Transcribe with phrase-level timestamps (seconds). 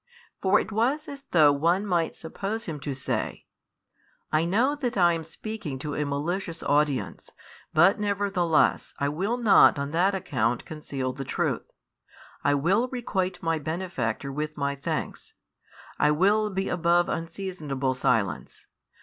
[0.41, 3.45] For it was as though one might suppose him to say:
[4.31, 7.29] I know that I am speaking to a malicious audience,
[7.71, 11.69] but nevertheless I will not on that account conceal the truth.
[12.43, 15.35] I will requite my Benefactor with my thanks;
[15.99, 18.65] I will be above unseasonable silence.